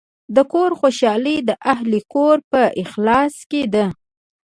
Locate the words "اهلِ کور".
1.73-2.37